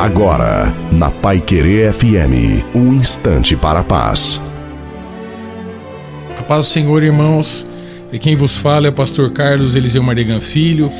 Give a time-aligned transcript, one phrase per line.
[0.00, 4.40] Agora, na Pai Querer FM, um instante para a paz.
[6.38, 7.66] A paz do Senhor, irmãos.
[8.10, 10.90] De quem vos fala é o pastor Carlos Eliseu Mardegan Filho.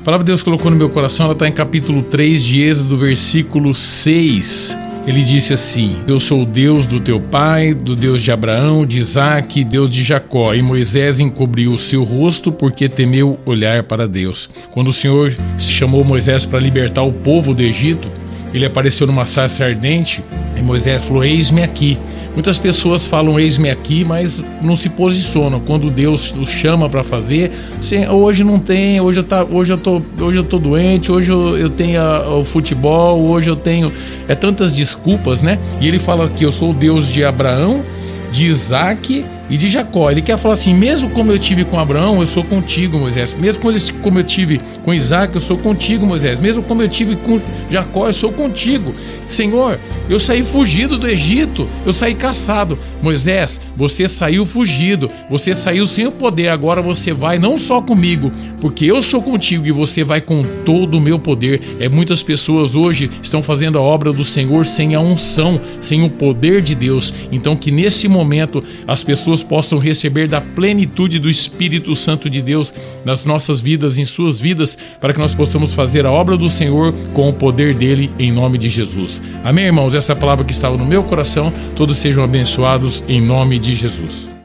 [0.00, 2.96] A palavra de Deus colocou no meu coração, ela está em capítulo 3 de Êxodo,
[2.96, 4.78] versículo 6.
[5.04, 8.98] Ele disse assim: Eu sou o Deus do teu pai, do Deus de Abraão, de
[8.98, 10.54] Isaac, Deus de Jacó.
[10.54, 14.48] E Moisés encobriu o seu rosto porque temeu olhar para Deus.
[14.70, 18.06] Quando o Senhor chamou Moisés para libertar o povo do Egito,
[18.54, 20.22] ele apareceu numa sarça ardente
[20.56, 21.98] e Moisés falou: Eis-me aqui.
[22.34, 25.60] Muitas pessoas falam eis-me aqui, mas não se posicionam.
[25.60, 29.78] Quando Deus os chama para fazer, assim, hoje não tem, hoje eu, tá, hoje eu,
[29.78, 33.92] tô, hoje eu tô doente, hoje eu, eu tenho a, o futebol, hoje eu tenho.
[34.26, 35.60] É tantas desculpas, né?
[35.80, 37.84] E ele fala que eu sou o Deus de Abraão,
[38.32, 40.10] de Isaac e de Jacó.
[40.10, 43.34] Ele quer falar assim: mesmo como eu tive com Abraão, eu sou contigo, Moisés.
[43.38, 43.62] Mesmo
[44.00, 46.38] como eu tive com Isaac, eu sou contigo, Moisés.
[46.40, 48.94] Mesmo como eu tive com Jacó, eu sou contigo.
[49.28, 49.78] Senhor,
[50.08, 52.78] eu saí fugido do Egito, eu saí caçado.
[53.02, 56.48] Moisés, você saiu fugido, você saiu sem o poder.
[56.48, 60.96] Agora você vai não só comigo, porque eu sou contigo e você vai com todo
[60.96, 61.60] o meu poder.
[61.80, 66.10] É muitas pessoas hoje estão fazendo a obra do Senhor sem a unção, sem o
[66.10, 67.12] poder de Deus.
[67.32, 72.40] Então que nesse momento as pessoas pessoas possam receber da plenitude do Espírito Santo de
[72.40, 72.72] Deus
[73.04, 76.92] nas nossas vidas, em suas vidas, para que nós possamos fazer a obra do Senhor
[77.12, 79.20] com o poder dele, em nome de Jesus.
[79.42, 79.94] Amém, irmãos?
[79.94, 84.33] Essa é palavra que estava no meu coração, todos sejam abençoados em nome de Jesus.